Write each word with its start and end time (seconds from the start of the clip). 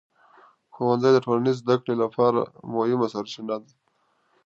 ښوونځي 0.73 1.09
د 1.13 1.17
ټولنیز 1.25 1.57
زده 1.63 1.75
کړو 1.81 1.93
لپاره 2.03 2.41
مهمه 2.73 3.07
سرچینه 3.13 3.55
ده. 3.63 3.71